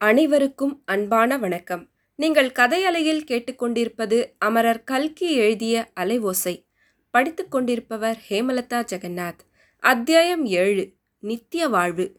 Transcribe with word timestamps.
அனைவருக்கும் 0.00 0.82
அன்பான 0.84 1.38
வணக்கம். 1.38 1.88
நீங்கள் 2.16 2.48
கதையலையில் 2.50 3.24
கேட்டுக்கொண்டிருப்பது 3.26 4.24
அமரர் 4.38 4.84
கல்கி 4.84 5.32
எழுதிய 5.32 5.92
அலைவோசை. 6.00 6.54
படித்துக் 7.10 7.50
கொண்டிருப்பவர் 7.50 8.18
ஹேமலதா 8.28 8.78
ஜெகநாத். 8.92 9.42
அத்தியாயம் 9.82 10.46
ஏழு 10.46 10.92
நித்திய 11.18 11.68
வாழ்வு. 11.68 12.16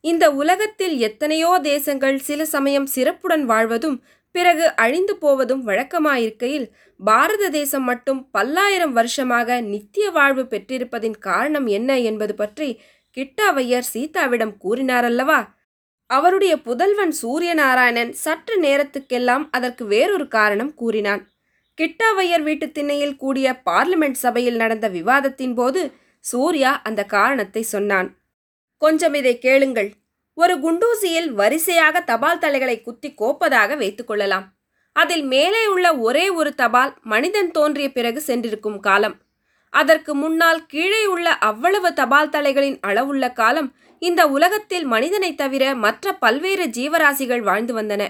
இந்த 0.00 0.32
உலகத்தில் 0.32 0.98
எத்தனையோ 0.98 1.58
தேசங்கள் 1.62 2.18
சில 2.18 2.44
சமயம் 2.44 2.86
சிறப்புடன் 2.86 3.44
வாழ்வதும் 3.44 4.02
பிறகு 4.32 4.76
அழிந்து 4.76 5.16
போவதும் 5.16 5.66
வழக்கமாயிருக்கையில் 5.66 6.68
பாரத 7.00 7.50
தேசம் 7.50 7.82
மட்டும் 7.82 8.30
பல்லாயிரம் 8.30 8.92
வருஷமாக 8.92 9.60
நித்திய 9.60 10.10
வாழ்வு 10.10 10.42
பெற்றிருப்பதின் 10.42 11.18
காரணம் 11.18 11.66
என்ன 11.66 12.00
என்பது 12.00 12.34
பற்றி 12.34 12.80
கிட்டாவையர் 13.16 13.90
சீதாவிடம் 13.94 14.56
கூறினாரல்லவா? 14.64 15.40
அவருடைய 16.16 16.54
புதல்வன் 16.66 17.14
சூரியநாராயணன் 17.22 18.12
சற்று 18.24 18.54
நேரத்துக்கெல்லாம் 18.62 19.44
அதற்கு 19.50 19.84
வேறொரு 19.84 20.26
காரணம் 20.28 20.72
கூறினான். 20.74 21.22
கிட்டாவையர் 21.78 22.44
வீட்டு 22.48 22.66
திண்ணையில் 22.76 23.16
கூடிய 23.16 23.48
பார்லிமெண்ட் 23.68 24.18
சபையில் 24.24 24.56
நடந்த 24.56 24.86
விவாதத்தின் 24.88 25.54
போது 25.54 25.82
சூர்யா 26.24 26.72
அந்த 26.88 27.00
காரணத்தை 27.16 27.62
சொன்னான். 27.74 28.08
கொஞ்சம் 28.82 29.14
இதை 29.20 29.34
கேளுங்கள். 29.38 29.90
ஒரு 30.38 30.54
குண்டூசியில் 30.64 31.30
வரிசையாக 31.40 31.96
தபால் 32.10 32.42
தலைகளை 32.44 32.76
குத்தி 32.82 33.08
கோப்பதாக 33.20 33.76
வைத்துக்கொள்ளலாம் 33.82 34.46
அதில் 34.96 35.24
மேலே 35.24 35.62
உள்ள 35.66 35.86
ஒரே 36.06 36.24
ஒரு 36.40 36.50
தபால் 36.54 36.92
மனிதன் 37.12 37.50
தோன்றிய 37.50 37.88
பிறகு 37.92 38.20
சென்றிருக்கும் 38.20 38.80
காலம். 38.80 39.16
அதற்கு 39.72 40.14
முன்னால் 40.14 40.66
கீழே 40.66 41.06
உள்ள 41.06 41.38
அவ்வளவு 41.38 41.92
தபால் 41.92 42.28
தலைகளின் 42.28 42.78
அளவுள்ள 42.80 43.32
காலம் 43.32 43.74
இந்த 43.98 44.28
உலகத்தில் 44.28 44.84
மனிதனைத் 44.84 45.36
தவிர 45.36 45.74
மற்ற 45.74 46.12
பல்வேறு 46.12 46.66
ஜீவராசிகள் 46.66 47.40
வாழ்ந்து 47.40 47.82
வந்தன. 47.82 48.08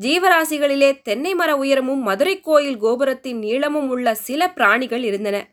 ஜீவராசிகளிலே 0.00 1.02
தென்னை 1.02 1.34
மர 1.34 1.56
உயரமும் 1.56 2.02
மதுரை 2.02 2.40
கோயில் 2.40 2.78
கோபுரத்தின் 2.78 3.38
நீளமும் 3.38 3.88
உள்ள 3.88 4.14
சில 4.14 4.50
பிராணிகள் 4.50 5.02
இருந்தன. 5.02 5.46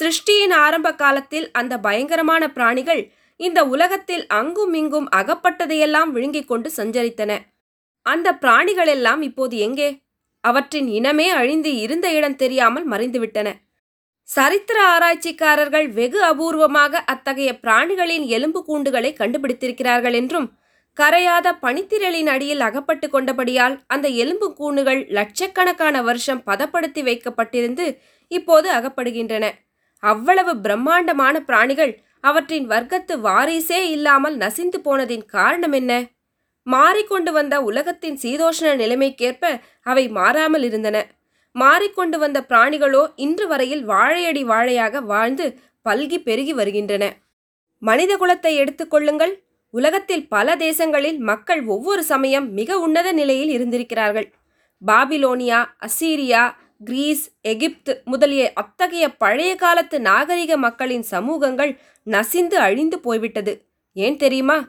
சிருஷ்டியின் 0.00 0.52
ஆரம்ப 0.52 0.94
காலத்தில் 0.94 1.50
அந்த 1.50 1.78
பயங்கரமான 1.78 2.50
பிராணிகள் 2.50 3.12
இந்த 3.36 3.64
உலகத்தில் 3.64 4.26
அங்கும் 4.26 4.74
இங்கும் 4.74 5.08
அகப்பட்டதையெல்லாம் 5.16 6.08
விழுங்கிக் 6.08 6.48
கொண்டு 6.48 6.70
சஞ்சரித்தன. 6.76 7.38
அந்த 8.02 8.32
பிராணிகளெல்லாம் 8.40 9.20
இப்போது 9.20 9.56
எங்கே? 9.58 10.02
அவற்றின் 10.40 10.88
இனமே 10.88 11.28
அழிந்து 11.28 11.76
இருந்த 11.76 12.12
இடம் 12.12 12.36
தெரியாமல் 12.36 12.88
மறைந்துவிட்டன. 12.88 13.52
சரித்திர 14.32 14.78
ஆராய்ச்சிக்காரர்கள் 14.92 15.86
வெகு 15.92 16.20
அபூர்வமாக 16.22 17.00
அத்தகைய 17.04 17.50
பிராணிகளின் 17.62 18.26
எலும்பு 18.36 18.60
கூண்டுகளை 18.68 19.10
கண்டுபிடித்திருக்கிறார்கள் 19.20 20.16
என்றும் 20.20 20.48
கரையாத 20.96 21.48
பனித்திரளின் 21.62 22.30
அடியில் 22.34 22.62
அகப்பட்டு 22.68 23.06
கொண்டபடியால் 23.08 23.76
அந்த 23.86 24.06
எலும்பு 24.22 24.48
கூண்டுகள் 24.54 25.00
லட்சக்கணக்கான 25.08 26.02
வருஷம் 26.02 26.42
பதப்படுத்தி 26.42 27.02
வைக்கப்பட்டிருந்து 27.02 27.86
இப்போது 28.30 28.68
அகப்படுகின்றன. 28.72 29.44
அவ்வளவு 30.02 30.52
பிரம்மாண்டமான 30.56 31.36
பிராணிகள் 31.40 31.92
அவற்றின் 32.20 32.66
வர்க்கத்து 32.66 33.14
வாரிசே 33.20 33.80
இல்லாமல் 33.94 34.36
நசிந்து 34.36 34.78
போனதின் 34.84 35.24
காரணம் 35.26 35.74
என்ன? 35.80 35.92
மாறிக்கொண்டு 36.66 37.30
வந்த 37.32 37.54
உலகத்தின் 37.62 38.18
சீதோஷ்ண 38.22 38.74
நிலைமைக்கேற்ப 38.76 39.44
அவை 39.82 40.04
மாறாமல் 40.18 40.64
இருந்தன. 40.68 40.98
மாறிக்கொண்டு 41.54 42.18
வந்த 42.18 42.46
பிராணிகளோ 42.48 43.12
இன்று 43.16 43.46
வரையில் 43.46 43.84
வாழையடி 43.84 44.44
வாழையாக 44.44 45.00
வாழ்ந்து 45.00 45.58
பல்கி 45.88 46.18
பெருகி 46.22 46.52
வருகின்றன. 46.52 47.04
மனித 47.78 48.16
குலத்தை 48.16 48.52
எடுத்துக்கொள்ளுங்கள் 48.56 49.42
உலகத்தில் 49.70 50.28
பல 50.28 50.56
தேசங்களில் 50.56 51.18
மக்கள் 51.18 51.64
ஒவ்வொரு 51.66 52.02
சமயம் 52.04 52.52
மிக 52.52 52.78
உன்னத 52.78 53.12
நிலையில் 53.12 53.48
இருந்திருக்கிறார்கள். 53.48 54.32
பாபிலோனியா 54.86 55.60
அசீரியா 55.86 56.42
கிரீஸ் 56.80 57.24
எகிப்து 57.40 58.02
முதலிய 58.04 58.52
அத்தகைய 58.54 59.08
பழைய 59.14 59.54
காலத்து 59.54 60.00
நாகரிக 60.00 60.56
மக்களின் 60.56 61.02
சமூகங்கள் 61.02 61.72
நசிந்து 62.02 62.58
அழிந்து 62.58 63.00
போய்விட்டது. 63.00 63.52
ஏன் 63.92 64.16
தெரியுமா? 64.16 64.68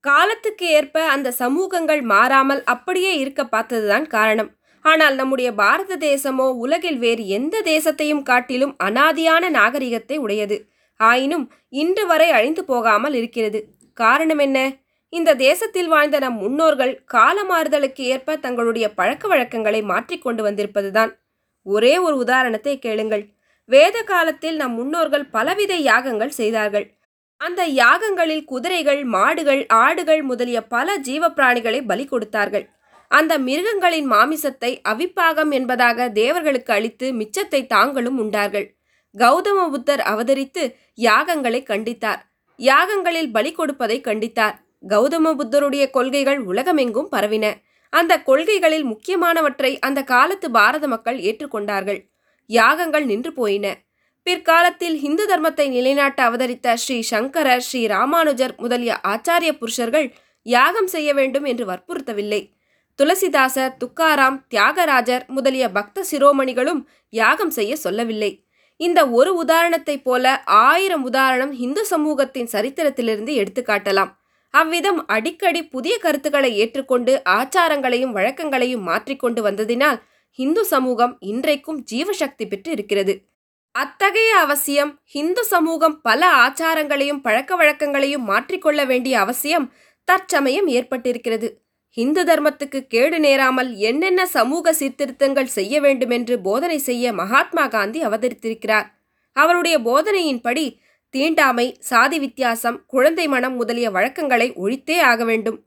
காலத்துக்கு 0.00 0.66
ஏற்ப 0.68 1.04
அந்த 1.04 1.30
சமூகங்கள் 1.30 2.02
மாறாமல் 2.02 2.62
அப்படியே 2.64 3.18
இருக்க 3.18 3.42
பார்த்ததுதான் 3.44 4.06
காரணம். 4.06 4.50
ஆனால் 4.84 5.14
நம்முடைய 5.14 5.48
பாரத 5.54 5.96
தேசமோ 5.96 6.46
உலகில் 6.64 6.98
வேறு 6.98 7.22
எந்த 7.28 7.62
தேசத்தையும் 7.64 8.22
காட்டிலும் 8.22 8.74
அனாதியான 8.84 9.50
நாகரிகத்தை 9.50 10.16
உடையது. 10.18 10.56
ஆயினும் 11.00 11.46
இன்று 11.68 12.06
வரை 12.06 12.30
அழிந்து 12.30 12.64
போகாமல் 12.64 13.14
இருக்கிறது. 13.14 13.60
காரணம் 13.96 14.38
என்ன? 14.38 14.58
இந்த 15.12 15.34
தேசத்தில் 15.34 15.88
வாழ்ந்த 15.88 16.18
நம் 16.18 16.36
முன்னோர்கள் 16.36 16.92
கால 17.04 17.36
மாறுதலுக்கு 17.44 18.02
ஏற்ப 18.04 18.36
தங்களுடைய 18.36 18.86
பழக்க 18.94 19.28
வழக்கங்களை 19.28 19.80
மாற்றிக்கொண்டு 19.82 20.42
வந்திருப்பதுதான். 20.42 21.12
ஒரே 21.66 21.94
ஒரு 21.98 22.16
உதாரணத்தை 22.16 22.74
கேளுங்கள். 22.78 23.24
வேத 23.68 23.96
காலத்தில் 24.02 24.56
நம் 24.56 24.74
முன்னோர்கள் 24.74 25.26
பலவித 25.26 25.74
யாகங்கள் 25.90 26.36
செய்தார்கள். 26.40 26.86
அந்த 27.40 27.62
யாகங்களில் 27.66 28.44
குதிரைகள் 28.44 29.04
மாடுகள் 29.04 29.62
ஆடுகள் 29.66 30.22
முதலிய 30.22 30.58
பல 30.66 30.96
ஜீவ 30.98 31.28
பிராணிகளை 31.28 31.80
பலி 31.86 32.04
கொடுத்தார்கள். 32.04 32.66
அந்த 33.16 33.32
மிருகங்களின் 33.38 34.08
மாமிசத்தை 34.12 34.70
அவிப்பாகம் 34.92 35.50
என்பதாக 35.50 36.08
தேவர்களுக்கு 36.12 36.72
அளித்து 36.72 37.06
மிச்சத்தை 37.12 37.60
தாங்களும் 37.66 38.18
உண்டார்கள். 38.18 38.66
கௌதம 39.14 39.66
புத்தர் 39.70 40.02
அவதரித்து 40.12 40.62
யாகங்களை 40.98 41.60
கண்டித்தார். 41.70 42.22
யாகங்களில் 42.60 43.30
பலி 43.30 43.50
கொடுப்பதை 43.52 43.98
கண்டித்தார். 44.00 44.56
கௌதம 44.88 45.32
புத்தருடைய 45.34 45.84
கொள்கைகள் 45.90 46.40
உலகமெங்கும் 46.50 47.12
பரவின. 47.12 47.46
அந்த 47.92 48.12
கொள்கைகளில் 48.22 48.86
முக்கியமானவற்றை 48.92 49.70
அந்த 49.78 50.00
காலத்து 50.02 50.46
பாரத 50.50 50.84
மக்கள் 50.86 51.18
ஏற்றுக்கொண்டார்கள். 51.18 52.00
யாகங்கள் 52.50 53.04
நின்று 53.04 53.30
போயின. 53.32 53.66
பிற்காலத்தில் 54.26 54.96
இந்து 55.02 55.24
தர்மத்தை 55.26 55.66
நிலைநாட்ட 55.68 56.18
அவதரித்த 56.28 56.74
ஸ்ரீ 56.74 56.98
சங்கரர் 57.02 57.64
ஸ்ரீ 57.68 57.80
ராமானுஜர் 57.86 58.54
முதலிய 58.56 58.92
ஆச்சாரிய 59.12 59.52
புருஷர்கள் 59.60 60.06
யாகம் 60.46 60.86
செய்ய 60.86 61.10
வேண்டும் 61.14 61.44
என்று 61.44 61.64
வற்புறுத்தவில்லை. 61.70 62.42
துளசிதாசர் 62.98 63.76
துக்காராம் 63.78 64.36
தியாகராஜர் 64.48 65.24
முதலிய 65.26 65.70
பக்த 65.70 66.04
சிரோமணிகளும் 66.10 66.82
யாகம் 67.08 67.50
செய்ய 67.50 67.76
சொல்லவில்லை. 67.76 68.32
இந்த 68.76 69.08
ஒரு 69.08 69.30
உதாரணத்தைப் 69.34 70.04
போல 70.04 70.24
ஆயிரம் 70.44 71.04
உதாரணம் 71.04 71.52
இந்து 71.52 71.86
சமூகத்தின் 71.86 72.48
சரித்திரத்திலிருந்து 72.52 73.32
எடுத்துக்காட்டலாம் 73.34 74.12
அவ்விதம் 74.54 75.06
அடிக்கடி 75.06 75.60
புதிய 75.64 75.98
கருத்துக்களை 75.98 76.50
ஏற்றுக்கொண்டு 76.56 77.22
ஆச்சாரங்களையும் 77.28 78.12
வழக்கங்களையும் 78.12 78.82
மாற்றிக்கொண்டு 78.82 79.42
வந்ததினால் 79.42 79.98
இந்து 80.38 80.64
சமூகம் 80.64 81.16
இன்றைக்கும் 81.20 81.84
ஜீவசக்தி 81.92 82.44
பெற்று 82.48 82.70
இருக்கிறது. 82.72 83.14
அத்தகைய 83.74 84.36
அவசியம் 84.36 84.92
இந்து 85.12 85.44
சமூகம் 85.44 86.00
பல 86.00 86.22
ஆச்சாரங்களையும் 86.36 87.20
பழக்க 87.20 87.56
வழக்கங்களையும் 87.56 88.24
மாற்றிக்கொள்ள 88.24 88.86
வேண்டிய 88.86 89.20
அவசியம் 89.20 89.66
தற்சமயம் 90.08 90.68
ஏற்பட்டிருக்கிறது. 90.68 91.48
இந்து 91.96 92.22
தர்மத்துக்கு 92.24 92.86
கேடு 92.86 93.18
நேராமல் 93.18 93.76
என்னென்ன 93.76 94.26
சமூக 94.26 94.72
சீர்திருத்தங்கள் 94.72 95.44
செய்ய 95.44 95.80
வேண்டுமென்று 95.80 96.40
போதனை 96.40 96.78
செய்ய 96.78 97.12
மகாத்மா 97.12 97.66
காந்தி 97.66 98.00
அவதரித்திருக்கிறார். 98.04 98.86
அவருடைய 99.32 99.78
போதனையின்படி 99.78 100.64
தீண்டாமை 101.10 101.76
சாதி 101.80 102.18
வித்தியாசம் 102.18 102.84
குழந்தை 102.86 103.28
மனம் 103.28 103.56
முதலிய 103.56 103.90
வழக்கங்களை 103.90 104.52
ஒழித்தே 104.52 104.98
ஆக 105.00 105.24
வேண்டும். 105.24 105.58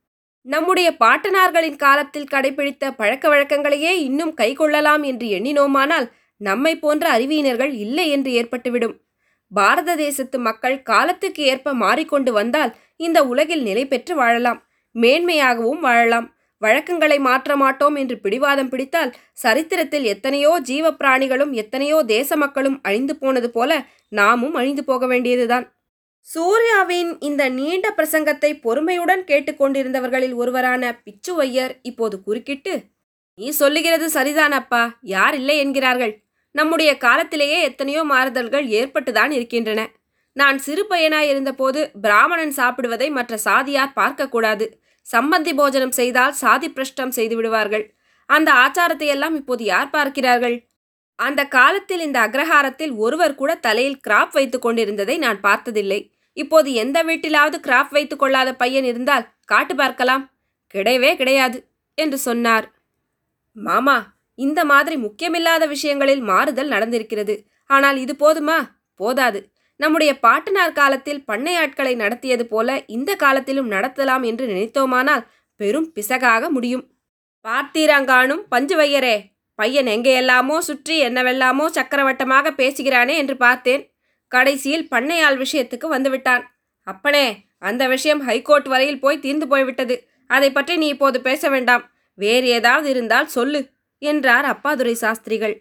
நம்முடைய 0.41 0.95
பாட்டனார்களின் 0.97 1.75
காலத்தில் 1.75 2.31
கடைபிடித்த 2.31 2.91
பழக்க 2.91 3.25
வழக்கங்களையே 3.29 3.93
இன்னும் 3.99 4.33
கைக்கொள்ளலாம் 4.37 5.03
என்று 5.03 5.27
எண்ணினோமானால் 5.27 6.07
நம்மை 6.37 6.73
போன்ற 6.75 7.05
அறிவியினர்கள் 7.17 7.73
இல்லை 7.75 8.09
என்று 8.09 8.31
ஏற்பட்டுவிடும். 8.31 8.95
பாரத 9.51 9.95
தேசத்து 9.95 10.39
மக்கள் 10.39 10.81
காலத்துக்கு 10.81 11.43
ஏற்ப 11.43 11.73
மாறிக்கொண்டு 11.73 12.31
வந்தால் 12.31 12.75
இந்த 12.97 13.19
உலகில் 13.23 13.61
நிலை 13.61 13.83
பெற்று 13.87 14.15
வாழலாம். 14.15 14.59
மேன்மையாகவும் 15.01 15.79
வாழலாம். 15.79 16.27
வழக்கங்களை 16.61 17.17
மாற்ற 17.19 17.55
மாட்டோம் 17.55 17.95
என்று 17.95 18.15
பிடிவாதம் 18.19 18.69
பிடித்தால் 18.69 19.11
சரித்திரத்தில் 19.33 20.03
எத்தனையோ 20.03 20.51
ஜீவ 20.59 20.91
பிராணிகளும் 20.91 21.51
எத்தனையோ 21.53 21.97
தேச 22.03 22.35
மக்களும் 22.35 22.77
அழிந்து 22.81 23.15
போனது 23.15 23.49
போல 23.51 23.71
நாமும் 24.09 24.55
அழிந்து 24.55 24.83
போக 24.83 25.05
வேண்டியதுதான். 25.07 25.65
சூர்யாவின் 26.27 27.11
இந்த 27.19 27.43
நீண்ட 27.49 27.87
பிரசங்கத்தை 27.97 28.51
பொறுமையுடன் 28.61 29.23
கேட்டுக்கொண்டிருந்தவர்களில் 29.23 30.33
ஒருவரான 30.33 31.01
பிச்சுவையர் 31.05 31.73
இப்போது 31.81 32.15
குறுக்கிட்டு 32.23 32.73
நீ 33.39 33.49
சொல்லுகிறது 33.49 34.05
சரிதானப்பா 34.07 34.81
யார் 35.01 35.35
இல்லை 35.35 35.57
என்கிறார்கள். 35.57 36.13
நம்முடைய 36.55 36.91
காலத்திலேயே 36.97 37.57
எத்தனையோ 37.61 38.01
மாறுதல்கள் 38.03 38.65
ஏற்பட்டுதான் 38.79 39.31
இருக்கின்றன. 39.31 39.81
நான் 40.35 40.57
சிறு 40.57 40.83
பையனாய் 40.89 41.29
இருந்தபோது 41.29 41.79
பிராமணன் 42.01 42.53
சாப்பிடுவதை 42.57 43.07
மற்ற 43.11 43.37
சாதியார் 43.37 43.95
பார்க்கக்கூடாது. 43.95 44.65
சம்பந்தி 45.11 45.53
போஜனம் 45.55 45.91
செய்தால் 45.91 46.31
சாதி 46.31 46.69
பிரஷ்டம் 46.69 47.11
செய்து 47.11 47.35
விடுவார்கள். 47.35 47.95
அந்த 48.25 48.53
ஆச்சாரத்தை 48.53 49.07
எல்லாம் 49.07 49.35
இப்போது 49.35 49.63
யார் 49.63 49.89
பார்க்கிறார்கள்? 49.89 50.69
அந்த 51.15 51.45
காலத்தில் 51.45 51.99
இந்த 51.99 52.19
அக்ரஹாரத்தில் 52.27 52.95
ஒருவர் 52.95 53.35
கூட 53.35 53.55
தலையில் 53.55 53.99
கிராப் 54.07 54.31
வைத்துக் 54.31 54.61
கொண்டிருந்ததை 54.61 55.17
நான் 55.17 55.39
பார்த்ததில்லை. 55.41 56.11
இப்போது 56.33 56.73
எந்த 56.73 57.03
வீட்டிலாவது 57.03 57.57
கிராப் 57.67 57.89
வைத்துக் 57.89 58.19
கொள்ளாத 58.19 58.53
பையன் 58.53 58.83
இருந்தால் 58.83 59.27
காட்டு 59.45 59.75
பார்க்கலாம். 59.75 60.23
கிடையவே 60.73 61.15
கிடையாது 61.15 61.67
என்று 61.93 62.17
சொன்னார். 62.17 62.71
மாமா 63.51 64.15
இந்த 64.35 64.65
மாதிரி 64.65 64.95
முக்கியமில்லாத 64.97 65.65
விஷயங்களில் 65.67 66.21
மாறுதல் 66.21 66.69
நடந்திருக்கிறது. 66.69 67.35
ஆனால் 67.65 67.97
இது 67.97 68.13
போதுமா? 68.13 68.57
போதாது. 68.95 69.39
நம்முடைய 69.79 70.11
பாட்டனார் 70.19 70.77
காலத்தில் 70.79 71.25
பண்ணையாட்களை 71.27 71.93
நடத்தியது 71.95 72.45
போல 72.45 72.77
இந்த 72.87 73.11
காலத்திலும் 73.15 73.71
நடத்தலாம் 73.71 74.23
என்று 74.23 74.45
நினைத்தோமானால் 74.47 75.25
பெரும் 75.59 75.89
பிசகாக 75.95 76.49
முடியும். 76.49 76.85
பார்த்தீராங்கானும் 77.45 78.43
பஞ்சுவையரே 78.51 79.17
பையன் 79.59 79.89
எங்கேயெல்லாமோ 79.93 80.57
சுற்றி 80.59 80.95
என்னவெல்லாமோ 80.99 81.65
சக்கரவட்டமாக 81.75 82.47
பேசுகிறானே 82.57 83.13
என்று 83.17 83.35
பார்த்தேன். 83.37 83.83
கடைசியில் 84.31 84.89
பண்ணையாள் 84.91 85.37
விஷயத்துக்கு 85.37 85.87
வந்துவிட்டான். 85.95 86.43
அப்பனே 86.87 87.25
அந்த 87.59 87.83
விஷயம் 87.87 88.21
ஹைகோர்ட் 88.21 88.67
வரையில் 88.67 88.99
போய் 88.99 89.19
தீர்ந்து 89.19 89.45
போய்விட்டது. 89.47 89.95
அதை 90.29 90.49
பற்றி 90.51 90.73
நீ 90.77 90.87
இப்போது 90.87 91.17
பேச 91.21 91.49
வேண்டாம். 91.49 91.83
வேறு 92.17 92.47
ஏதாவது 92.47 92.87
இருந்தால் 92.89 93.27
சொல்லு 93.27 93.61
என்றார் 94.01 94.45
அப்பாதுரை 94.45 94.95
சாஸ்திரிகள். 95.03 95.55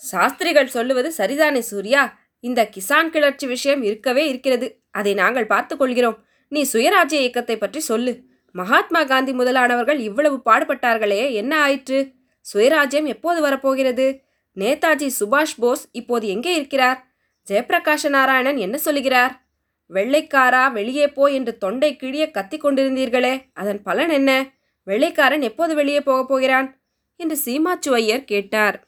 சாஸ்திரிகள் 0.00 0.74
சொல்லுவது 0.76 1.08
சரிதானே 1.18 1.62
சூர்யா? 1.70 2.02
இந்த 2.40 2.70
கிசான் 2.74 3.10
கிளர்ச்சி 3.10 3.46
விஷயம் 3.46 3.82
இருக்கவே 3.82 4.28
இருக்கிறது. 4.28 4.80
அதை 4.90 5.14
நாங்கள் 5.14 5.46
பார்த்துக்கொள்கிறோம் 5.46 6.18
நீ 6.48 6.66
சுயராஜ்ய 6.72 7.12
இயக்கத்தை 7.12 7.58
பற்றி 7.58 7.80
சொல்லு. 7.80 8.22
மகாத்மா 8.52 9.04
காந்தி 9.04 9.32
முதலானவர்கள் 9.32 9.98
இவ்வளவு 9.98 10.40
பாடுபட்டார்களே 10.44 11.32
என்ன 11.32 11.60
ஆயிற்று? 11.60 12.14
சுயராஜ்யம் 12.54 13.04
எப்போது 13.04 13.40
வரப்போகிறது? 13.40 14.22
நேதாஜி 14.56 15.10
சுபாஷ் 15.20 15.58
போஸ் 15.58 15.88
இப்போது 15.92 16.28
எங்கே 16.28 16.54
இருக்கிறார்? 16.54 17.06
ஜெயபிரகாஷ 17.50 18.08
நாராயணன் 18.08 18.56
என்ன 18.56 18.78
சொல்லுகிறார் 18.78 19.46
வெள்ளைக்காரா 19.94 20.72
வெளியே 20.72 21.08
போ 21.08 21.26
என்று 21.26 21.58
தொண்டை 21.58 21.96
கிழிய 21.96 22.30
கத்திக் 22.30 22.64
கொண்டிருந்தீர்களே 22.64 23.44
அதன் 23.52 23.82
பலன் 23.82 24.08
என்ன? 24.08 24.54
வெள்ளைக்காரன் 24.82 25.40
எப்போது 25.40 25.74
வெளியே 25.74 26.00
போகப் 26.00 26.28
போகிறான்? 26.28 26.80
என்று 27.16 27.36
சீமாச்சுவையர் 27.44 28.24
கேட்டார். 28.24 28.87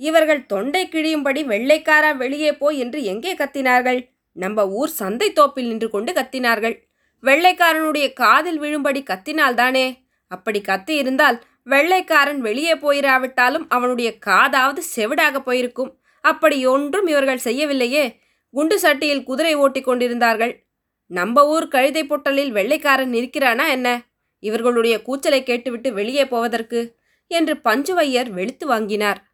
இவர்கள் 0.00 0.46
தொண்டை 0.46 0.88
கிழியும்படி 0.88 1.44
வெள்ளைக்காரா 1.44 2.16
வெளியே 2.16 2.52
போய் 2.56 2.78
என்று 2.78 3.04
எங்கே 3.04 3.34
கத்தினார்கள்? 3.34 4.08
நம்ம 4.32 4.68
ஊர் 4.68 4.88
சந்தை 4.88 5.32
தோப்பில் 5.32 5.66
நின்று 5.66 5.90
கொண்டு 5.90 6.12
கத்தினார்கள். 6.12 6.76
வெள்ளைக்காரனுடைய 7.22 8.12
காதில் 8.12 8.60
விழும்படி 8.60 9.02
கத்தினால்தானே? 9.02 9.98
அப்படி 10.26 10.60
கத்தி 10.60 10.96
இருந்தால் 10.96 11.42
வெள்ளைக்காரன் 11.62 12.40
வெளியே 12.40 12.74
போயிராவிட்டாலும் 12.74 13.66
அவனுடைய 13.68 14.14
காதாவது 14.26 14.78
செவிடாக 14.96 15.38
போயிருக்கும். 15.38 15.98
அப்படி 16.20 16.66
ஒன்றும் 16.66 17.06
இவர்கள் 17.06 17.44
செய்யவில்லையே. 17.44 18.18
குண்டு 18.50 18.78
சட்டியில் 18.78 19.22
குதிரை 19.22 19.54
ஓட்டிக் 19.54 19.84
கொண்டிருந்தார்கள். 19.84 20.64
நம்ம 21.06 21.46
ஊர் 21.46 21.68
கழுதை 21.68 22.04
பொட்டலில் 22.04 22.50
வெள்ளைக்காரன் 22.50 23.12
இருக்கிறானா 23.12 23.68
என்ன? 23.68 24.02
இவர்களுடைய 24.38 25.02
கூச்சலை 25.02 25.42
கேட்டுவிட்டு 25.42 25.92
வெளியே 25.92 26.26
போவதற்கு? 26.26 26.98
என்று 27.26 27.54
பஞ்சுவையர் 27.64 28.30
வெளுத்து 28.30 28.66
வாங்கினார். 28.66 29.29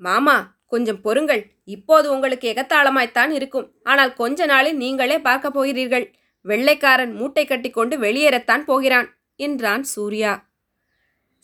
மாமா 0.00 0.36
கொஞ்சம் 0.66 1.00
பொறுங்கள். 1.00 1.42
இப்போது 1.64 2.06
உங்களுக்கு 2.14 2.46
எகத்தாளமாய்த்தான் 2.52 3.30
இருக்கும். 3.30 3.66
ஆனால் 3.82 4.12
கொஞ்ச 4.14 4.46
நாளில் 4.46 4.76
நீங்களே 4.76 5.18
பார்க்க 5.18 5.50
போகிறீர்கள். 5.50 6.06
வெள்ளைக்காரன் 6.44 7.12
மூட்டை 7.14 7.44
கட்டிக்கொண்டு 7.44 7.94
வெளியேறத்தான் 7.98 8.64
போகிறான் 8.64 9.08
என்றான் 9.36 9.84
சூர்யா. 9.84 10.32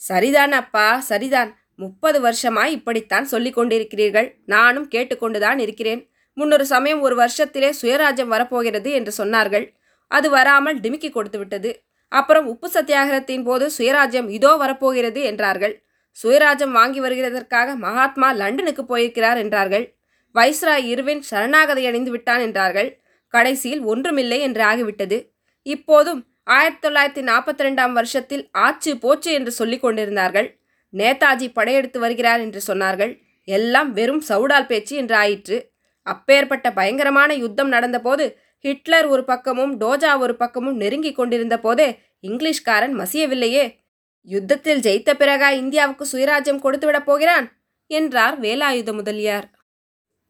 சரிதான் 0.00 0.52
அப்பா 0.52 0.86
சரிதான். 1.00 1.50
முப்பது 1.74 2.20
வருஷமாய் 2.20 2.72
இப்படித்தான் 2.72 3.24
சொல்லிக் 3.24 3.56
கொண்டிருக்கிறீர்கள். 3.58 4.28
நானும் 4.44 4.88
கேட்டுக்கொண்டுதான் 4.88 5.58
இருக்கிறேன். 5.58 6.02
முன்னொரு 6.36 6.66
சமயம் 6.66 7.00
ஒரு 7.00 7.14
வருஷத்திலே 7.14 7.70
சுயராஜ்யம் 7.80 8.32
வரப்போகிறது 8.34 8.90
என்று 8.90 9.12
சொன்னார்கள். 9.18 9.66
அது 10.10 10.30
வராமல் 10.30 10.78
டிமிக்கி 10.80 11.10
கொடுத்து 11.10 11.38
விட்டது. 11.38 11.70
அப்புறம் 12.12 12.46
உப்பு 12.46 12.68
சத்தியாகிரகத்தின் 12.74 13.42
போது 13.42 13.66
சுயராஜ்யம் 13.78 14.28
இதோ 14.28 14.56
வரப்போகிறது 14.56 15.22
என்றார்கள். 15.22 15.74
சுயராஜ்யம் 16.22 16.70
வாங்கி 16.70 17.00
வருகிறதற்காக 17.00 17.74
மகாத்மா 17.74 18.32
லண்டனுக்கு 18.32 18.84
போயிருக்கிறார் 18.84 19.36
என்றார்கள். 19.36 19.94
வைஸ்ராய் 20.34 20.86
இருவின் 20.92 21.22
சரணாகதை 21.30 21.86
அடைந்து 21.86 22.10
விட்டான் 22.10 22.40
என்றார்கள். 22.40 23.00
கடைசியில் 23.28 23.82
ஒன்றுமில்லை 23.82 24.40
என்று 24.40 24.64
ஆகிவிட்டது. 24.64 25.34
இப்போதும் 25.62 26.26
ஆயிரத்தி 26.44 26.88
தொள்ளாயிரத்தி 26.88 27.22
நாற்பத்தி 27.26 27.62
ரெண்டாம் 27.62 27.92
வருஷத்தில் 27.92 28.48
ஆச்சு 28.52 28.98
போச்சு 28.98 29.32
என்று 29.32 29.52
சொல்லிக் 29.52 29.80
கொண்டிருந்தார்கள். 29.80 30.58
நேதாஜி 30.92 31.52
படையெடுத்து 31.52 32.00
வருகிறார் 32.00 32.40
என்று 32.40 32.60
சொன்னார்கள். 32.66 33.22
எல்லாம் 33.44 33.92
வெறும் 33.92 34.22
சவுடால் 34.28 34.66
பேச்சு 34.66 34.96
என்று 34.96 35.14
ஆயிற்று. 35.14 35.72
அப்பேற்பட்ட 36.02 36.72
பயங்கரமான 36.72 37.34
யுத்தம் 37.34 37.72
நடந்தபோது 37.72 38.36
ஹிட்லர் 38.58 39.06
ஒரு 39.06 39.24
பக்கமும் 39.24 39.80
டோஜா 39.80 40.18
ஒரு 40.18 40.36
பக்கமும் 40.36 40.76
நெருங்கிக் 40.76 41.16
கொண்டிருந்த 41.16 41.58
போதே 41.58 41.98
இங்கிலீஷ்காரன் 42.22 42.94
மசியவில்லையே. 43.00 43.81
யுத்தத்தில் 44.22 44.80
ஜெயித்த 44.80 45.10
பிறகா 45.12 45.52
இந்தியாவுக்கு 45.52 46.06
சுயராஜ்யம் 46.12 46.62
கொடுத்துவிடப் 46.62 47.04
போகிறான்? 47.04 47.62
என்றார் 47.86 48.40
வேலாயுத 48.40 48.92
முதலியார். 48.92 49.50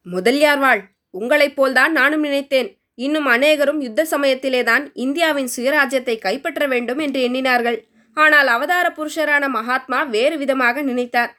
முதலியார் 0.02 0.58
வாழ் 0.58 0.82
உங்களைப் 1.10 1.56
போல்தான் 1.56 1.92
நானும் 1.92 2.20
நினைத்தேன். 2.20 2.80
இன்னும் 2.94 3.26
அநேகரும் 3.26 3.80
யுத்த 3.80 4.06
சமயத்திலேதான் 4.10 4.90
இந்தியாவின் 4.94 5.48
சுயராஜ்யத்தை 5.56 6.18
கைப்பற்ற 6.18 6.66
வேண்டும் 6.66 6.98
என்று 6.98 7.20
எண்ணினார்கள். 7.28 7.78
ஆனால் 8.14 8.46
அவதார 8.46 8.92
புருஷரான 8.96 9.48
மகாத்மா 9.48 10.02
வேறு 10.02 10.38
விதமாக 10.38 10.82
நினைத்தார். 10.82 11.30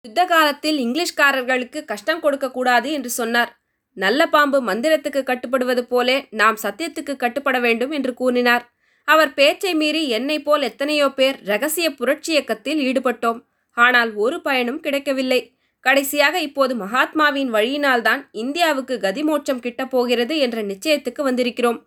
யுத்த 0.00 0.24
காலத்தில் 0.24 0.78
இங்கிலீஷ்காரர்களுக்கு 0.78 1.84
கஷ்டம் 1.84 2.20
கொடுக்கக்கூடாது 2.20 2.92
என்று 2.92 3.10
சொன்னார். 3.10 3.60
நல்ல 3.92 4.26
பாம்பு 4.26 4.62
மந்திரத்துக்கு 4.62 5.22
கட்டுப்படுவது 5.22 5.86
போலே 5.86 6.26
நாம் 6.30 6.56
சத்தியத்துக்கு 6.62 7.16
கட்டுப்பட 7.16 7.60
வேண்டும் 7.60 7.90
என்று 7.90 8.14
கூறினார். 8.14 8.72
அவர் 9.12 9.34
பேச்சை 9.34 9.74
மீறி 9.74 10.02
என்னை 10.08 10.38
போல் 10.42 10.62
எத்தனையோ 10.62 11.06
பேர் 11.08 11.36
ரகசிய 11.44 11.86
புரட்சி 11.90 12.32
இயக்கத்தில் 12.32 12.80
ஈடுபட்டோம். 12.88 13.38
ஆனால் 13.76 14.10
ஒரு 14.14 14.36
பயனும் 14.40 14.80
கிடைக்கவில்லை. 14.80 15.40
கடைசியாக 15.80 16.40
இப்போது 16.40 16.72
மகாத்மாவின் 16.74 17.50
வழியினால்தான் 17.50 18.22
இந்தியாவுக்கு 18.32 18.94
கதிமோட்சம் 18.96 19.62
கிட்டப் 19.62 19.92
போகிறது 19.94 20.38
என்ற 20.38 20.62
நிச்சயத்துக்கு 20.62 21.22
வந்திருக்கிறோம் 21.28 21.78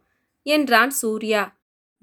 என்றான் 0.45 0.89
சூர்யா. 1.01 1.43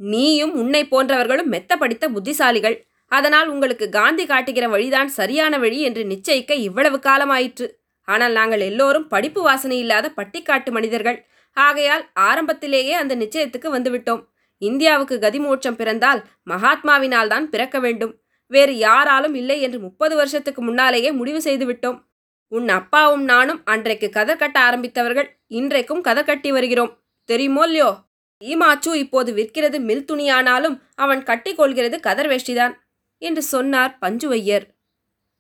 நீயும் 0.01 0.55
உன்னை 0.55 0.83
போன்றவர்களும் 0.85 1.53
மெத்த 1.55 1.77
படித்த 1.77 2.05
புத்திசாலிகள். 2.09 2.77
அதனால் 3.11 3.49
உங்களுக்கு 3.49 3.89
காந்தி 3.89 4.27
காட்டுகிற 4.27 4.69
வழிதான் 4.69 5.09
சரியான 5.09 5.55
வழி 5.59 5.81
என்று 5.81 6.03
நிச்சயிக்க 6.05 6.53
இவ்வளவு 6.69 6.99
காலமாயிற்று. 6.99 7.67
ஆனால் 8.09 8.33
நாங்கள் 8.33 8.61
எல்லோரும் 8.61 9.09
படிப்பு 9.09 9.43
வாசனை 9.43 9.79
இல்லாத 9.79 10.07
பட்டிக்காட்டு 10.17 10.71
மனிதர்கள். 10.71 11.19
ஆகையால் 11.57 12.05
ஆரம்பத்திலேயே 12.29 12.93
அந்த 12.93 13.15
நிச்சயத்துக்கு 13.17 13.69
வந்துவிட்டோம். 13.73 14.23
இந்தியாவுக்கு 14.63 15.17
கதிமோட்சம் 15.19 15.77
பிறந்தால் 15.77 16.21
மகாத்மாவினால் 16.51 17.29
தான் 17.29 17.47
பிறக்க 17.49 17.79
வேண்டும். 17.81 18.13
வேறு 18.51 18.73
யாராலும் 18.79 19.35
இல்லை 19.35 19.57
என்று 19.61 19.79
முப்பது 19.79 20.15
வருஷத்துக்கு 20.17 20.63
முன்னாலேயே 20.63 21.11
முடிவு 21.11 21.41
செய்துவிட்டோம் 21.45 21.99
உன் 22.53 22.69
அப்பாவும் 22.69 23.25
நானும் 23.25 23.61
அன்றைக்கு 23.65 24.09
கதர் 24.11 24.39
கட்ட 24.39 24.57
ஆரம்பித்தவர்கள் 24.61 25.29
இன்றைக்கும் 25.51 26.01
கதை 26.01 26.23
கட்டி 26.25 26.51
வருகிறோம். 26.51 26.93
தெரியுமோ 27.29 27.65
இல்லையோ? 27.65 27.91
ஈமாச்சு 28.43 28.91
இப்போது 28.95 29.31
விற்கிறது 29.33 29.79
மில் 29.81 30.07
துணியானாலும் 30.11 30.77
அவன் 30.95 31.23
கட்டிக்கொள்கிறது 31.23 31.97
கதர் 32.01 32.29
வேஷ்டிதான் 32.29 32.75
என்று 33.23 33.43
சொன்னார் 33.45 33.93
பஞ்சுவையர் 34.01 34.67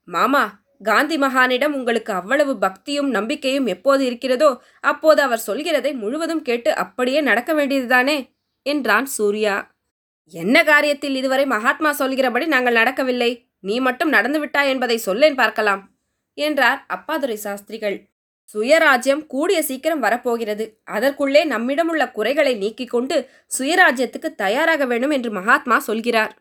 மாமா 0.09 0.42
காந்தி 0.83 1.16
மகானிடம் 1.16 1.75
உங்களுக்கு 1.75 2.12
அவ்வளவு 2.12 2.52
பக்தியும் 2.59 3.09
நம்பிக்கையும் 3.11 3.66
எப்போது 3.66 4.02
இருக்கிறதோ 4.04 4.50
அப்போது 4.80 5.21
அவர் 5.23 5.47
சொல்கிறதை 5.47 5.92
முழுவதும் 5.94 6.42
கேட்டு 6.42 6.71
அப்படியே 6.75 7.21
நடக்க 7.21 7.50
வேண்டியதுதானே? 7.54 8.16
என்றான் 8.62 9.07
சூர்யா. 9.07 9.79
என்ன 10.26 10.62
காரியத்தில் 10.62 11.14
இதுவரை 11.14 11.47
மகாத்மா 11.47 11.93
சொல்கிறபடி 11.93 12.47
நாங்கள் 12.47 12.73
நடக்கவில்லை. 12.73 13.49
நீ 13.61 13.81
மட்டும் 13.81 14.09
நடந்து 14.09 14.38
விட்டாய் 14.38 14.69
என்பதை 14.69 14.99
சொல்லேன் 14.99 15.35
பார்க்கலாம் 15.35 15.90
என்றார் 16.35 16.87
அப்பாதுரை 16.88 17.35
சாஸ்திரிகள். 17.35 18.09
சுயராஜ்யம் 18.55 19.26
கூடிய 19.26 19.62
சீக்கிரம் 19.62 20.00
வரப்போகிறது. 20.00 20.81
அதற்குள்ளே 20.85 21.45
நம்மிடமுள்ள 21.45 22.11
குறைகளை 22.11 22.55
நீக்கிக் 22.55 22.90
கொண்டு 22.90 23.29
சுயராஜ்யத்துக்கு 23.59 24.35
தயாராக 24.35 24.85
வேண்டும் 24.87 25.11
என்று 25.11 25.31
மகாத்மா 25.31 25.79
சொல்கிறார். 25.79 26.38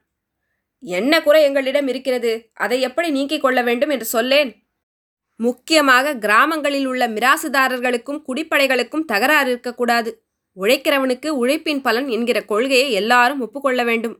என்ன 0.79 1.21
குறை 1.21 1.43
எங்களிடம் 1.43 1.87
இருக்கிறது? 1.87 2.49
அதை 2.53 2.81
எப்படி 2.81 3.09
நீக்கிக் 3.09 3.41
கொள்ள 3.41 3.61
வேண்டும் 3.61 3.89
என்று 3.89 4.05
சொல்லேன். 4.05 4.67
முக்கியமாக 5.35 6.15
கிராமங்களில் 6.15 6.85
உள்ள 6.85 7.07
மிராசுதாரர்களுக்கும் 7.07 8.23
குடிப்படைகளுக்கும் 8.27 9.05
தகராறு 9.05 9.49
இருக்கக்கூடாது. 9.49 10.28
உழைக்கிறவனுக்கு 10.61 11.29
உழைப்பின் 11.41 11.81
பலன் 11.81 12.07
என்கிற 12.07 12.39
கொள்கையை 12.51 12.87
எல்லாரும் 12.91 13.41
ஒப்புக்கொள்ள 13.41 13.83
வேண்டும். 13.83 14.15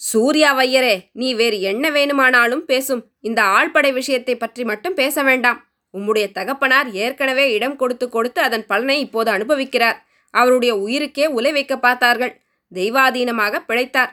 சூர்யா 0.00 0.50
வையரே 0.58 0.94
நீ 1.12 1.28
வேறு 1.34 1.56
என்ன 1.60 1.86
வேணுமானாலும் 1.90 2.64
பேசும். 2.64 3.02
இந்த 3.20 3.40
ஆழ்படை 3.56 3.90
விஷயத்தை 3.92 4.34
பற்றி 4.36 4.62
மட்டும் 4.64 4.94
பேச 4.94 5.22
வேண்டாம். 5.22 5.58
உம்முடைய 5.94 6.26
தகப்பனார் 6.32 6.88
ஏற்கனவே 6.92 7.44
இடம் 7.52 7.76
கொடுத்து 7.76 8.06
கொடுத்து 8.08 8.40
அதன் 8.40 8.66
பலனை 8.66 8.96
இப்போது 9.00 9.30
அனுபவிக்கிறார். 9.30 9.98
அவருடைய 10.34 10.72
உயிருக்கே 10.76 11.26
உலை 11.38 11.52
வைக்க 11.52 11.74
பார்த்தார்கள். 11.78 12.32
தெய்வாதீனமாக 12.72 13.60
பிழைத்தார். 13.68 14.12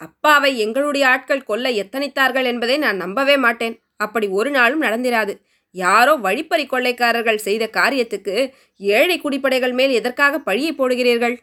அப்பாவை 0.00 0.50
எங்களுடைய 0.58 1.04
ஆட்கள் 1.08 1.48
கொல்ல 1.50 1.68
எத்தனித்தார்கள் 1.82 2.44
என்பதை 2.44 2.76
நான் 2.78 2.96
நம்பவே 2.96 3.36
மாட்டேன். 3.36 3.74
அப்படி 3.96 4.26
ஒரு 4.38 4.50
நாளும் 4.50 4.82
நடந்திராது. 4.82 5.32
யாரோ 5.74 6.14
வழிப்பறி 6.14 6.66
கொள்ளைக்காரர்கள் 6.66 7.34
செய்த 7.34 7.70
காரியத்துக்கு 7.72 8.52
ஏழை 8.76 9.20
குடிப்படைகள் 9.20 9.72
மேல் 9.72 9.90
எதற்காக 9.90 10.38
பழியை 10.38 10.72
போடுகிறீர்கள்? 10.74 11.36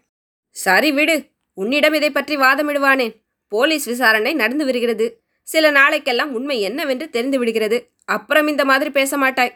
சரி 0.51 0.91
விடு 0.91 1.31
உன்னிடம் 1.53 1.93
இதை 1.93 2.11
பற்றி 2.11 2.37
வாதமிடுவானேன் 2.37 3.15
போலீஸ் 3.47 3.85
விசாரணை 3.85 4.33
நடந்து 4.33 4.65
வருகிறது. 4.65 5.21
சில 5.43 5.71
நாளைக்கெல்லாம் 5.71 6.31
உண்மை 6.31 6.61
என்னவென்று 6.61 7.09
தெரிந்து 7.09 7.39
விடுகிறது. 7.39 7.91
அப்புறம் 8.05 8.47
இந்த 8.47 8.65
மாதிரி 8.65 8.89
பேச 8.89 9.17
மாட்டாய். 9.17 9.53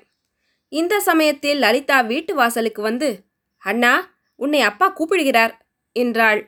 இந்த 0.69 0.99
சமயத்தில் 0.99 1.59
லலிதா 1.59 2.01
வீட்டு 2.01 2.35
வாசலுக்கு 2.35 2.81
வந்து 2.81 3.09
அண்ணா 3.57 3.93
உன்னை 4.35 4.61
அப்பா 4.61 4.89
கூப்பிடுகிறார் 4.89 5.53
என்றாள். 5.95 6.41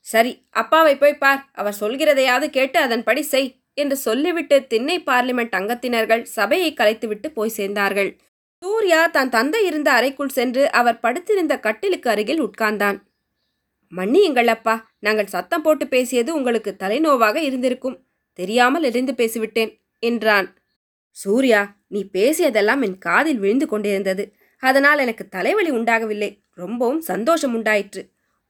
சரி 0.00 0.48
அப்பாவை 0.50 0.96
போய் 0.96 1.14
பார். 1.14 1.50
அவர் 1.52 1.80
சொல்கிறதையாவது 1.80 2.50
கேட்டு 2.50 2.78
அதன்படி 2.80 3.22
செய். 3.22 3.57
என்று 3.78 3.96
சொல்லிவிட்டு 3.96 4.56
திண்ணை 4.66 4.96
பார்லிமெண்ட் 5.06 5.54
அங்கத்தினர்கள் 5.58 6.22
சபையை 6.22 6.70
கலைத்துவிட்டு 6.74 7.28
போய் 7.30 7.56
சேர்ந்தார்கள். 7.56 8.10
சூர்யா 8.62 9.00
தன் 9.06 9.28
தந்தை 9.28 9.60
இருந்த 9.66 9.92
அறைக்குள் 9.92 10.28
சென்று 10.28 10.62
அவர் 10.70 11.00
படுத்திருந்த 11.00 11.54
கட்டிலுக்கு 11.58 12.10
அருகில் 12.10 12.42
உட்கார்ந்தான். 12.42 12.98
மன்னியுங்களப்பா 13.92 14.74
நாங்கள் 14.98 15.26
சத்தம் 15.26 15.62
போட்டு 15.62 15.84
பேசியது 15.88 16.30
உங்களுக்கு 16.34 16.76
தலைநோவாக 16.78 17.36
இருந்திருக்கும். 17.36 17.96
தெரியாமல் 18.32 18.82
எரிந்து 18.82 19.12
பேசிவிட்டேன் 19.12 19.70
என்றான். 20.02 20.48
சூர்யா 21.16 21.60
நீ 21.86 22.00
பேசியதெல்லாம் 22.12 22.82
என் 22.82 22.98
காதில் 22.98 23.38
விழுந்து 23.38 23.66
கொண்டிருந்தது. 23.66 24.24
அதனால் 24.62 24.98
எனக்கு 24.98 25.24
தலைவலி 25.28 25.70
உண்டாகவில்லை. 25.70 26.30
ரொம்பவும் 26.54 27.00
சந்தோஷம் 27.00 27.54
உண்டாயிற்று. 27.54 28.02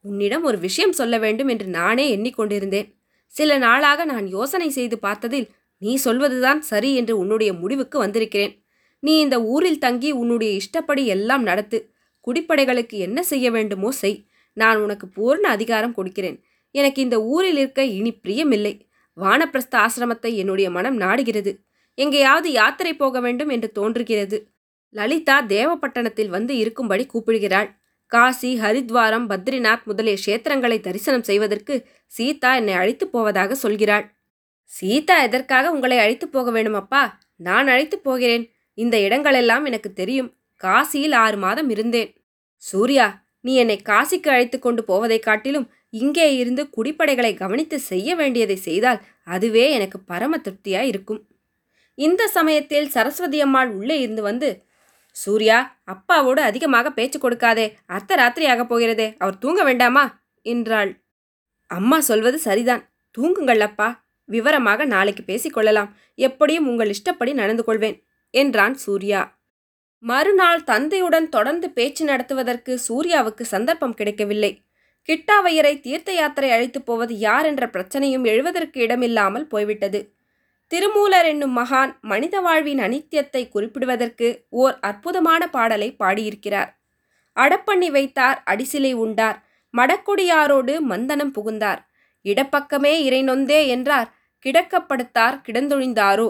உன்னிடம் 0.05 0.43
ஒரு 0.43 0.57
விஷயம் 0.57 0.91
சொல்ல 0.91 1.15
வேண்டும் 1.17 1.47
என்று 1.47 1.67
நானே 1.69 2.05
எண்ணிக்கொண்டிருந்தேன். 2.17 2.89
சில 3.29 3.57
நாளாக 3.57 4.05
நான் 4.05 4.27
யோசனை 4.27 4.69
செய்து 4.69 4.97
பார்த்ததில் 4.97 5.47
நீ 5.77 5.95
சொல்வதுதான் 5.95 6.59
சரி 6.59 6.95
என்று 6.95 7.17
உன்னுடைய 7.17 7.53
முடிவுக்கு 7.53 7.99
வந்திருக்கிறேன். 7.99 8.53
நீ 8.99 9.19
இந்த 9.19 9.41
ஊரில் 9.43 9.77
தங்கி 9.77 10.11
உன்னுடைய 10.11 10.53
இஷ்டப்படி 10.53 11.05
எல்லாம் 11.05 11.43
நடத்து. 11.43 11.91
குடிப்படைகளுக்கு 12.27 12.97
என்ன 12.97 13.23
செய்ய 13.23 13.51
வேண்டுமோ 13.51 13.91
செய். 13.91 14.25
நான் 14.53 14.81
உனக்கு 14.81 15.07
பூர்ண 15.07 15.41
அதிகாரம் 15.41 15.93
கொடுக்கிறேன். 15.93 16.43
எனக்கு 16.71 17.01
இந்த 17.01 17.21
ஊரில் 17.23 17.57
இருக்க 17.57 17.83
இனி 17.83 18.19
பிரியமில்லை. 18.23 18.73
வானப்பிரஸ்த 19.17 19.75
ஆசிரமத்தை 19.75 20.35
என்னுடைய 20.35 20.69
மனம் 20.69 20.97
நாடுகிறது. 20.97 21.59
எங்கேயாவது 21.95 22.51
யாத்திரை 22.51 22.93
போக 22.93 23.19
வேண்டும் 23.19 23.49
என்று 23.49 23.71
தோன்றுகிறது. 23.71 24.37
லலிதா 24.89 25.41
தேவப்பட்டணத்தில் 25.47 26.27
வந்து 26.27 26.57
இருக்கும்படி 26.57 27.05
கூப்பிடுகிறாள். 27.05 27.78
காசி 28.09 28.59
ஹரித்வாரம் 28.59 29.25
பத்ரிநாத் 29.29 29.83
முதலிய 29.83 30.17
க்ஷேத்திரங்களை 30.25 30.79
தரிசனம் 30.79 31.23
செய்வதற்கு 31.23 31.85
சீதா 32.07 32.55
என்னை 32.55 32.73
அழைத்துப் 32.73 33.11
போவதாக 33.11 33.55
சொல்கிறாள். 33.63 34.05
சீதா 34.63 35.23
எதற்காக 35.23 35.71
உங்களை 35.71 35.97
அழைத்துப் 35.97 36.31
போக 36.31 36.51
வேண்டுமப்பா 36.51 37.01
நான் 37.35 37.67
அழைத்துப் 37.67 38.03
போகிறேன். 38.03 38.51
இந்த 38.73 38.97
இடங்களெல்லாம் 38.97 39.65
எனக்கு 39.65 39.93
தெரியும். 39.93 40.33
காசியில் 40.63 41.15
ஆறு 41.15 41.37
மாதம் 41.37 41.69
இருந்தேன். 41.69 42.13
சூர்யா 42.55 43.25
நீ 43.41 43.55
என்னை 43.55 43.81
காசிக்கு 43.85 44.29
அழைத்து 44.29 44.59
கொண்டு 44.59 44.83
போவதைக் 44.87 45.23
காட்டிலும் 45.23 45.69
இங்கே 45.89 46.35
இருந்து 46.35 46.69
குடிப்படைகளை 46.77 47.33
கவனித்து 47.33 47.79
செய்ய 47.79 48.15
வேண்டியதை 48.15 48.55
செய்தால் 48.55 49.01
அதுவே 49.23 49.71
எனக்கு 49.71 49.99
பரம 49.99 50.37
திருப்தியாய் 50.37 50.87
இருக்கும் 50.87 51.21
இந்த 51.95 52.27
சமயத்தில் 52.27 52.89
சரஸ்வதி 52.89 53.41
அம்மாள் 53.41 53.69
உள்ளே 53.69 53.99
இருந்து 53.99 54.21
வந்து 54.21 54.49
சூர்யா 55.23 55.57
அப்பாவோடு 55.85 56.39
அதிகமாக 56.39 56.91
பேச்சு 56.91 57.17
கொடுக்காதே 57.19 57.73
அர்த்த 57.85 58.15
ராத்திரி 58.15 58.45
போகிறதே 58.63 59.15
அவர் 59.17 59.37
தூங்க 59.37 59.63
வேண்டாமா? 59.63 60.03
என்றாள். 60.41 60.91
அம்மா 61.69 61.99
சொல்வது 61.99 62.37
சரிதான். 62.39 62.83
தூங்குங்கள் 63.17 63.59
அப்பா 63.59 63.87
விவரமாக 64.29 64.85
நாளைக்கு 64.85 65.23
பேசிக்கொள்ளலாம் 65.23 65.89
எப்படியும் 66.15 66.67
உங்கள் 66.67 66.89
இஷ்டப்படி 66.89 67.33
நடந்து 67.33 67.63
கொள்வேன் 67.63 67.97
என்றான் 68.33 68.75
சூர்யா. 68.75 69.21
மறுநாள் 70.03 70.63
தந்தையுடன் 70.63 71.29
தொடர்ந்து 71.29 71.67
பேச்சு 71.69 72.05
நடத்துவதற்கு 72.05 72.79
சூர்யாவுக்கு 72.87 73.41
சந்தர்ப்பம் 73.41 73.93
கிடைக்கவில்லை. 73.93 74.51
கிட்டாவையரை 75.09 75.73
தீர்த்த 75.79 76.11
யாத்திரை 76.11 76.49
அழைத்துப் 76.51 76.85
போவது 76.85 77.13
யார் 77.17 77.45
என்ற 77.45 77.67
பிரச்சனையும் 77.67 78.25
எழுவதற்கு 78.25 78.77
இடமில்லாமல் 78.81 79.47
போய்விட்டது. 79.47 79.99
திருமூலர் 80.71 81.25
என்னும் 81.25 81.55
மகான் 81.57 81.91
மனித 82.01 82.35
வாழ்வின் 82.41 82.79
அனித்தியத்தை 82.79 83.41
குறிப்பிடுவதற்கு 83.49 84.27
ஓர் 84.49 84.75
அற்புதமான 84.79 85.41
பாடலை 85.49 85.89
பாடியிருக்கிறார். 85.91 86.69
அடப்பண்ணி 87.37 87.89
வைத்தார் 87.91 88.43
அடிசிலை 88.45 88.93
உண்டார் 88.93 89.37
மடக்குடியாரோடு 89.73 90.73
மந்தனம் 90.81 91.33
புகுந்தார். 91.33 91.81
இடப்பக்கமே 92.25 92.93
இறை 93.07 93.21
நொந்தே 93.23 93.67
என்றார் 93.67 94.09
கிடக்கப்படுத்தார் 94.45 95.37
கிடந்தொழிந்தாரோ? 95.47 96.29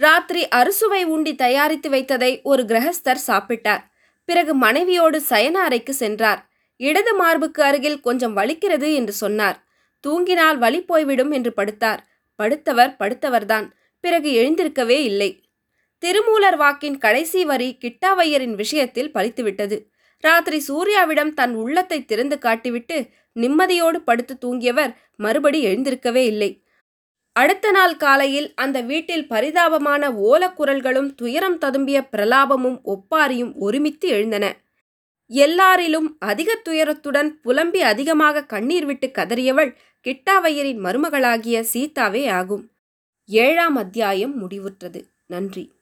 ராத்திரி 0.00 0.42
அறுசுவை 0.48 1.04
உண்டி 1.04 1.32
தயாரித்து 1.34 1.88
வைத்ததை 1.90 2.32
ஒரு 2.42 2.62
கிரகஸ்தர் 2.64 3.26
சாப்பிட்டார். 3.26 3.82
பிறகு 4.24 4.52
மனைவியோடு 4.54 5.18
சயன 5.28 5.56
அறைக்கு 5.60 5.94
சென்றார். 5.94 6.40
இடது 6.80 7.12
மார்புக்கு 7.14 7.62
அருகில் 7.62 8.00
கொஞ்சம் 8.00 8.36
வலிக்கிறது 8.36 8.88
என்று 8.94 9.12
சொன்னார். 9.12 9.58
தூங்கினால் 10.04 10.58
வலி 10.58 10.80
போய்விடும் 10.82 11.30
என்று 11.30 11.52
படுத்தார். 11.56 12.00
படுத்தவர் 12.40 12.96
படுத்தவர்தான் 12.98 13.66
பிறகு 14.04 14.30
எழுந்திருக்கவே 14.32 14.98
இல்லை. 15.02 15.30
திருமூலர் 16.02 16.56
வாக்கின் 16.56 16.98
கடைசி 16.98 17.44
வரி 17.44 17.78
கிட்டாவையரின் 17.80 18.54
விஷயத்தில் 18.54 19.12
பலித்துவிட்டது. 19.14 19.76
ராத்திரி 20.24 20.58
சூர்யாவிடம் 20.68 21.32
தன் 21.34 21.54
உள்ளத்தை 21.54 21.98
திறந்து 22.04 22.36
காட்டிவிட்டு 22.42 22.96
நிம்மதியோடு 23.40 23.98
படுத்து 24.04 24.34
தூங்கியவர் 24.44 24.92
மறுபடி 25.16 25.66
எழுந்திருக்கவே 25.66 26.24
இல்லை. 26.24 26.50
அடுத்த 27.36 27.70
நாள் 27.70 27.96
காலையில் 27.96 28.48
அந்த 28.54 28.78
வீட்டில் 28.80 29.26
பரிதாபமான 29.26 30.02
ஓலக்குரல்களும் 30.10 31.10
துயரம் 31.14 31.58
ததும்பிய 31.58 31.98
பிரலாபமும் 32.12 32.78
ஒப்பாரியும் 32.84 33.52
ஒருமித்து 33.56 34.08
எழுந்தன. 34.08 34.46
எல்லாரிலும் 35.30 36.08
அதிக 36.18 36.50
துயரத்துடன் 36.68 37.28
புலம்பி 37.42 37.80
அதிகமாக 37.82 38.44
கண்ணீர் 38.44 38.84
விட்டு 38.84 39.10
கதறியவள் 39.18 39.70
கிட்டாவையரின் 40.04 40.78
மருமகளாகிய 40.78 41.64
சீதாவே 41.72 42.30
ஆகும். 42.30 42.70
ஏழாம் 43.26 43.76
அத்தியாயம் 43.76 44.48
முடிவுற்றது. 44.48 45.04
நன்றி. 45.26 45.79